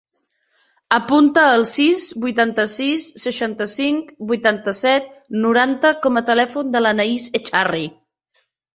[0.95, 5.15] Apunta el sis, vuitanta-sis, seixanta-cinc, vuitanta-set,
[5.47, 7.89] noranta com a telèfon de l'Anaïs Echarri.